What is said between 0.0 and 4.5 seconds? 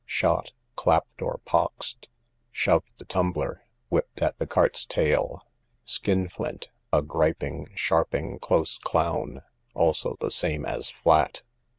Shot, clapped or poxed. Shove the tumbler, whipped at the